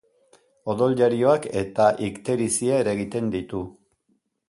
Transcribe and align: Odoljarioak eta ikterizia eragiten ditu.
Odoljarioak 0.73 1.45
eta 1.63 1.91
ikterizia 2.09 2.83
eragiten 2.87 3.33
ditu. 3.39 3.65